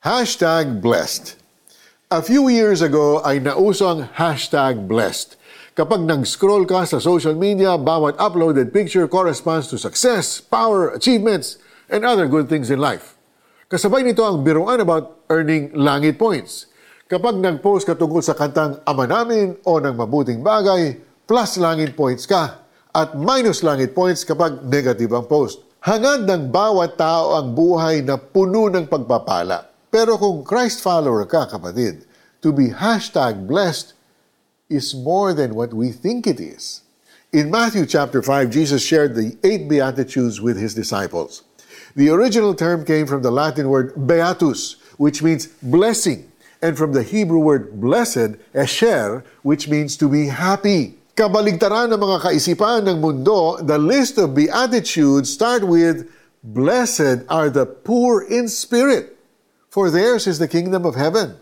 Hashtag 0.00 0.80
blessed. 0.80 1.36
A 2.08 2.24
few 2.24 2.48
years 2.48 2.80
ago 2.80 3.20
ay 3.20 3.36
nauso 3.36 3.84
ang 3.84 4.08
hashtag 4.16 4.88
blessed. 4.88 5.36
Kapag 5.76 6.08
nag-scroll 6.08 6.64
ka 6.64 6.88
sa 6.88 6.96
social 6.96 7.36
media, 7.36 7.76
bawat 7.76 8.16
uploaded 8.16 8.72
picture 8.72 9.04
corresponds 9.04 9.68
to 9.68 9.76
success, 9.76 10.40
power, 10.40 10.88
achievements, 10.96 11.60
and 11.92 12.08
other 12.08 12.24
good 12.24 12.48
things 12.48 12.72
in 12.72 12.80
life. 12.80 13.20
Kasabay 13.68 14.00
nito 14.00 14.24
ang 14.24 14.40
biruan 14.40 14.80
about 14.80 15.20
earning 15.28 15.68
langit 15.76 16.16
points. 16.16 16.72
Kapag 17.04 17.36
nag-post 17.36 17.84
ka 17.84 17.92
tungkol 17.92 18.24
sa 18.24 18.32
kantang 18.32 18.80
Ama 18.88 19.04
Namin 19.04 19.60
o 19.68 19.84
ng 19.84 20.00
mabuting 20.00 20.40
bagay, 20.40 20.96
plus 21.28 21.60
langit 21.60 21.92
points 21.92 22.24
ka 22.24 22.64
at 22.96 23.20
minus 23.20 23.60
langit 23.60 23.92
points 23.92 24.24
kapag 24.24 24.64
negative 24.64 25.12
ang 25.12 25.28
post. 25.28 25.60
Hangad 25.84 26.24
ng 26.24 26.48
bawat 26.48 26.96
tao 26.96 27.36
ang 27.36 27.52
buhay 27.52 28.00
na 28.00 28.16
puno 28.16 28.72
ng 28.72 28.88
pagpapala. 28.88 29.69
Pero 29.90 30.14
kung 30.16 30.46
Christ 30.46 30.78
follower 30.78 31.26
ka, 31.26 31.50
kapatid, 31.50 32.06
to 32.42 32.54
be 32.54 32.70
hashtag 32.70 33.46
blessed 33.50 33.92
is 34.70 34.94
more 34.94 35.34
than 35.34 35.58
what 35.58 35.74
we 35.74 35.90
think 35.90 36.30
it 36.30 36.38
is. 36.38 36.86
In 37.34 37.50
Matthew 37.50 37.86
chapter 37.86 38.22
5, 38.22 38.50
Jesus 38.50 38.82
shared 38.82 39.14
the 39.14 39.34
eight 39.42 39.68
Beatitudes 39.68 40.40
with 40.40 40.58
his 40.58 40.74
disciples. 40.74 41.42
The 41.94 42.10
original 42.10 42.54
term 42.54 42.84
came 42.86 43.06
from 43.06 43.22
the 43.22 43.34
Latin 43.34 43.68
word 43.68 43.94
beatus, 43.94 44.78
which 44.96 45.22
means 45.22 45.50
blessing, 45.58 46.30
and 46.62 46.78
from 46.78 46.92
the 46.92 47.02
Hebrew 47.02 47.38
word 47.38 47.80
blessed, 47.80 48.38
esher, 48.54 49.24
which 49.42 49.66
means 49.66 49.96
to 49.98 50.08
be 50.08 50.30
happy. 50.30 50.94
Kabaligtaran 51.18 51.90
ng 51.90 51.98
mga 51.98 52.30
kaisipan 52.30 52.86
ng 52.86 53.02
mundo, 53.02 53.58
the 53.58 53.78
list 53.78 54.18
of 54.18 54.38
Beatitudes 54.38 55.34
start 55.34 55.66
with, 55.66 56.06
Blessed 56.42 57.26
are 57.28 57.50
the 57.50 57.66
poor 57.66 58.22
in 58.22 58.48
spirit 58.48 59.19
for 59.70 59.90
theirs 59.90 60.26
is 60.26 60.38
the 60.38 60.48
kingdom 60.48 60.84
of 60.84 60.96
heaven. 60.96 61.36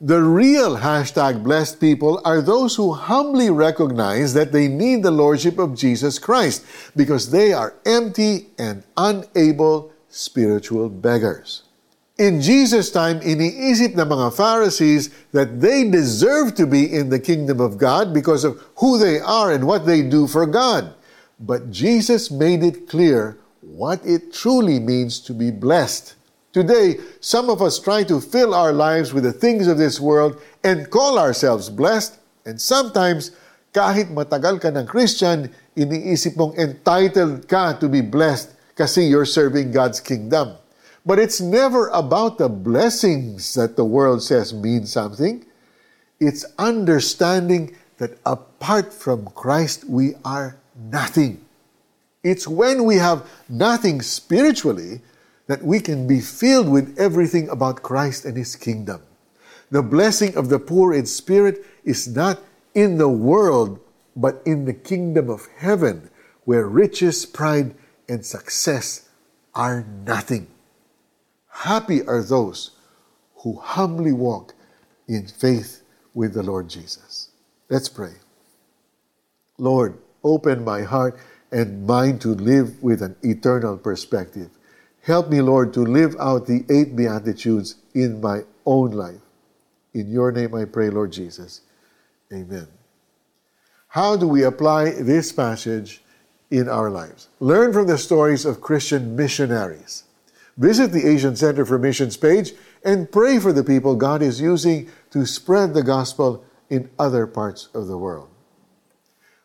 The 0.00 0.22
real 0.22 0.78
hashtag 0.78 1.42
blessed 1.42 1.80
people 1.80 2.22
are 2.24 2.40
those 2.40 2.76
who 2.76 2.92
humbly 2.94 3.50
recognize 3.50 4.32
that 4.34 4.52
they 4.52 4.68
need 4.68 5.02
the 5.02 5.10
Lordship 5.10 5.58
of 5.58 5.76
Jesus 5.76 6.18
Christ 6.18 6.64
because 6.96 7.30
they 7.30 7.52
are 7.52 7.74
empty 7.84 8.48
and 8.58 8.84
unable 8.96 9.92
spiritual 10.08 10.88
beggars. 10.88 11.64
In 12.16 12.40
Jesus' 12.40 12.90
time, 12.90 13.20
iniisip 13.20 13.94
ng 13.94 14.08
mga 14.10 14.34
Pharisees 14.34 15.10
that 15.30 15.60
they 15.60 15.86
deserve 15.86 16.54
to 16.58 16.66
be 16.66 16.82
in 16.82 17.10
the 17.10 17.22
kingdom 17.22 17.60
of 17.60 17.78
God 17.78 18.14
because 18.14 18.42
of 18.42 18.58
who 18.82 18.98
they 18.98 19.20
are 19.20 19.52
and 19.52 19.66
what 19.66 19.86
they 19.86 20.02
do 20.02 20.26
for 20.26 20.46
God. 20.46 20.94
But 21.38 21.70
Jesus 21.70 22.30
made 22.30 22.62
it 22.62 22.90
clear 22.90 23.38
what 23.62 24.02
it 24.02 24.34
truly 24.34 24.78
means 24.78 25.18
to 25.26 25.34
be 25.34 25.50
blessed. 25.50 26.17
Today, 26.52 26.96
some 27.20 27.50
of 27.50 27.60
us 27.60 27.78
try 27.78 28.04
to 28.04 28.20
fill 28.20 28.54
our 28.54 28.72
lives 28.72 29.12
with 29.12 29.24
the 29.24 29.32
things 29.32 29.66
of 29.68 29.76
this 29.76 30.00
world 30.00 30.40
and 30.64 30.88
call 30.88 31.18
ourselves 31.18 31.68
blessed, 31.68 32.18
and 32.48 32.56
sometimes, 32.56 33.36
kahit 33.76 34.08
matagal 34.08 34.64
ka 34.64 34.72
ng 34.72 34.88
Christian, 34.88 35.52
iniisip 35.76 36.40
mong 36.40 36.56
entitled 36.56 37.44
ka 37.44 37.76
to 37.76 37.88
be 37.88 38.00
blessed 38.00 38.56
kasi 38.72 39.04
you're 39.04 39.28
serving 39.28 39.76
God's 39.76 40.00
kingdom. 40.00 40.56
But 41.04 41.20
it's 41.20 41.40
never 41.40 41.92
about 41.92 42.38
the 42.40 42.48
blessings 42.48 43.52
that 43.54 43.76
the 43.76 43.84
world 43.84 44.22
says 44.22 44.56
mean 44.56 44.86
something. 44.88 45.44
It's 46.20 46.48
understanding 46.56 47.76
that 48.00 48.16
apart 48.24 48.92
from 48.92 49.28
Christ, 49.36 49.84
we 49.84 50.16
are 50.24 50.56
nothing. 50.74 51.44
It's 52.24 52.48
when 52.48 52.84
we 52.84 52.96
have 52.96 53.28
nothing 53.48 54.00
spiritually 54.00 55.04
that 55.48 55.64
we 55.64 55.80
can 55.80 56.06
be 56.06 56.20
filled 56.20 56.68
with 56.68 56.96
everything 56.98 57.48
about 57.48 57.82
Christ 57.82 58.24
and 58.24 58.36
His 58.36 58.54
kingdom. 58.54 59.02
The 59.70 59.82
blessing 59.82 60.36
of 60.36 60.48
the 60.48 60.58
poor 60.58 60.94
in 60.94 61.06
spirit 61.06 61.64
is 61.84 62.06
not 62.06 62.40
in 62.74 62.98
the 62.98 63.08
world, 63.08 63.80
but 64.14 64.40
in 64.46 64.64
the 64.64 64.72
kingdom 64.74 65.28
of 65.28 65.48
heaven, 65.56 66.10
where 66.44 66.66
riches, 66.66 67.26
pride, 67.26 67.74
and 68.08 68.24
success 68.24 69.08
are 69.54 69.84
nothing. 70.06 70.46
Happy 71.48 72.06
are 72.06 72.22
those 72.22 72.70
who 73.36 73.56
humbly 73.56 74.12
walk 74.12 74.54
in 75.08 75.26
faith 75.26 75.82
with 76.14 76.34
the 76.34 76.42
Lord 76.42 76.68
Jesus. 76.68 77.30
Let's 77.68 77.88
pray. 77.88 78.12
Lord, 79.58 79.98
open 80.22 80.64
my 80.64 80.82
heart 80.82 81.18
and 81.50 81.86
mind 81.86 82.20
to 82.22 82.28
live 82.28 82.82
with 82.82 83.02
an 83.02 83.16
eternal 83.22 83.76
perspective. 83.76 84.50
Help 85.02 85.30
me, 85.30 85.40
Lord, 85.40 85.72
to 85.74 85.80
live 85.80 86.16
out 86.20 86.46
the 86.46 86.64
eight 86.68 86.94
Beatitudes 86.94 87.76
in 87.94 88.20
my 88.20 88.42
own 88.66 88.92
life. 88.92 89.20
In 89.94 90.10
your 90.10 90.32
name 90.32 90.54
I 90.54 90.64
pray, 90.64 90.90
Lord 90.90 91.12
Jesus. 91.12 91.62
Amen. 92.32 92.68
How 93.88 94.16
do 94.16 94.28
we 94.28 94.44
apply 94.44 95.00
this 95.00 95.32
passage 95.32 96.02
in 96.50 96.68
our 96.68 96.90
lives? 96.90 97.28
Learn 97.40 97.72
from 97.72 97.86
the 97.86 97.96
stories 97.96 98.44
of 98.44 98.60
Christian 98.60 99.16
missionaries. 99.16 100.04
Visit 100.58 100.92
the 100.92 101.08
Asian 101.08 101.36
Center 101.36 101.64
for 101.64 101.78
Missions 101.78 102.16
page 102.16 102.52
and 102.84 103.10
pray 103.10 103.38
for 103.38 103.52
the 103.52 103.64
people 103.64 103.96
God 103.96 104.22
is 104.22 104.40
using 104.40 104.90
to 105.10 105.24
spread 105.24 105.72
the 105.72 105.82
gospel 105.82 106.44
in 106.68 106.90
other 106.98 107.26
parts 107.26 107.68
of 107.72 107.86
the 107.86 107.96
world. 107.96 108.28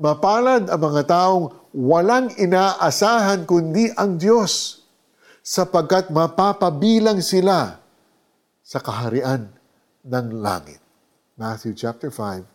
Mapalad 0.00 0.66
ang 0.66 0.80
mga 0.82 1.06
taong 1.06 1.54
walang 1.70 2.34
inaasahan 2.34 3.46
kundi 3.46 3.94
ang 3.94 4.18
Diyos 4.18 4.83
sapagkat 5.44 6.08
mapapabilang 6.08 7.20
sila 7.20 7.76
sa 8.64 8.80
kaharian 8.80 9.52
ng 10.00 10.26
langit. 10.40 10.80
Matthew 11.36 11.76
chapter 11.76 12.08
5, 12.08 12.48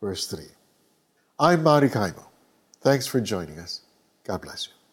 verse 0.00 0.24
3. 0.32 0.48
I'm 1.36 1.60
Mari 1.60 1.92
Kaimo. 1.92 2.24
Thanks 2.80 3.04
for 3.04 3.20
joining 3.20 3.60
us. 3.60 3.84
God 4.24 4.40
bless 4.40 4.72
you. 4.72 4.83